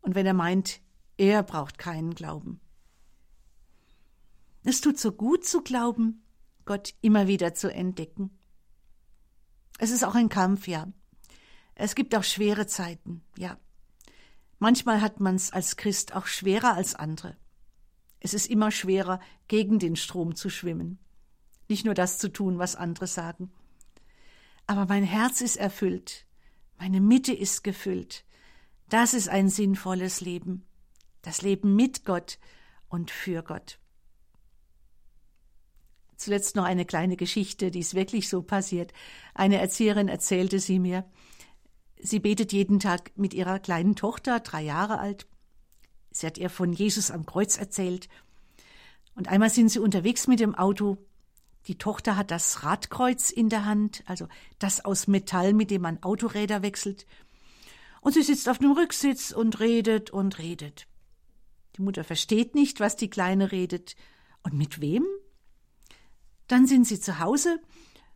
und 0.02 0.16
wenn 0.16 0.26
er 0.26 0.34
meint, 0.34 0.82
er 1.18 1.44
braucht 1.44 1.78
keinen 1.78 2.16
Glauben. 2.16 2.62
Es 4.64 4.82
tut 4.82 5.00
so 5.00 5.12
gut 5.12 5.46
zu 5.46 5.62
glauben, 5.62 6.24
Gott 6.66 6.94
immer 7.02 7.28
wieder 7.28 7.54
zu 7.54 7.74
entdecken. 7.74 8.38
Es 9.78 9.92
ist 9.92 10.04
auch 10.04 10.16
ein 10.16 10.30
Kampf, 10.30 10.68
ja. 10.68 10.88
Es 11.76 11.96
gibt 11.96 12.14
auch 12.16 12.24
schwere 12.24 12.68
Zeiten, 12.68 13.24
ja. 13.38 13.58
Manchmal 14.60 15.02
hat 15.02 15.22
man 15.22 15.36
es 15.36 15.54
als 15.54 15.78
Christ 15.78 16.14
auch 16.14 16.26
schwerer 16.26 16.74
als 16.74 16.94
andere. 16.96 17.38
Es 18.20 18.34
ist 18.34 18.48
immer 18.48 18.72
schwerer, 18.72 19.22
gegen 19.48 19.80
den 19.80 19.96
Strom 19.96 20.36
zu 20.36 20.50
schwimmen. 20.50 21.00
Nicht 21.70 21.86
nur 21.86 21.94
das 21.94 22.18
zu 22.18 22.28
tun, 22.28 22.60
was 22.60 22.76
andere 22.76 23.08
sagen. 23.08 23.52
Aber 24.70 24.86
mein 24.86 25.04
Herz 25.04 25.42
ist 25.42 25.56
erfüllt. 25.56 26.28
Meine 26.78 27.02
Mitte 27.02 27.34
ist 27.34 27.64
gefüllt. 27.64 28.24
Das 28.88 29.16
ist 29.16 29.28
ein 29.28 29.50
sinnvolles 29.50 30.22
Leben. 30.22 30.64
Das 31.24 31.42
Leben 31.42 31.76
mit 31.76 32.06
Gott 32.06 32.38
und 32.88 33.10
für 33.10 33.42
Gott. 33.42 33.80
Zuletzt 36.18 36.56
noch 36.56 36.66
eine 36.66 36.86
kleine 36.86 37.18
Geschichte, 37.18 37.72
die 37.72 37.80
ist 37.80 37.96
wirklich 37.96 38.30
so 38.30 38.44
passiert. 38.44 38.94
Eine 39.34 39.58
Erzieherin 39.58 40.08
erzählte 40.08 40.60
sie 40.60 40.78
mir. 40.78 41.04
Sie 42.00 42.20
betet 42.20 42.54
jeden 42.54 42.80
Tag 42.80 43.12
mit 43.16 43.34
ihrer 43.34 43.58
kleinen 43.58 43.96
Tochter, 43.96 44.40
drei 44.40 44.62
Jahre 44.62 45.00
alt. 45.00 45.26
Sie 46.12 46.28
hat 46.28 46.38
ihr 46.38 46.52
von 46.52 46.74
Jesus 46.74 47.10
am 47.10 47.26
Kreuz 47.26 47.58
erzählt. 47.58 48.08
Und 49.16 49.30
einmal 49.30 49.50
sind 49.50 49.70
sie 49.70 49.80
unterwegs 49.80 50.28
mit 50.28 50.40
dem 50.40 50.54
Auto. 50.54 51.00
Die 51.68 51.78
Tochter 51.78 52.16
hat 52.16 52.32
das 52.32 52.64
Radkreuz 52.64 53.30
in 53.30 53.50
der 53.50 53.66
Hand, 53.66 54.04
also 54.06 54.28
das 54.58 54.84
aus 54.84 55.08
Metall, 55.08 55.54
mit 55.54 55.72
dem 55.72 55.82
man 55.82 56.02
Autoräder 56.02 56.62
wechselt. 56.62 57.06
Und 58.02 58.14
sie 58.14 58.24
sitzt 58.24 58.50
auf 58.50 58.60
dem 58.60 58.72
Rücksitz 58.72 59.32
und 59.32 59.60
redet 59.60 60.10
und 60.10 60.40
redet. 60.40 60.88
Die 61.76 61.82
Mutter 61.82 62.04
versteht 62.04 62.56
nicht, 62.56 62.80
was 62.80 62.96
die 62.96 63.10
Kleine 63.10 63.52
redet. 63.52 63.96
Und 64.44 64.54
mit 64.54 64.82
wem? 64.82 65.06
Dann 66.48 66.66
sind 66.66 66.88
sie 66.88 67.00
zu 67.00 67.20
Hause 67.20 67.62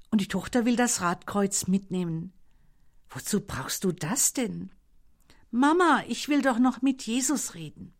und 0.09 0.21
die 0.21 0.27
Tochter 0.27 0.65
will 0.65 0.75
das 0.75 1.01
Radkreuz 1.01 1.67
mitnehmen. 1.67 2.33
Wozu 3.09 3.41
brauchst 3.41 3.83
du 3.83 3.91
das 3.91 4.33
denn? 4.33 4.71
Mama, 5.51 6.03
ich 6.07 6.29
will 6.29 6.41
doch 6.41 6.57
noch 6.57 6.81
mit 6.81 7.03
Jesus 7.03 7.53
reden. 7.53 7.93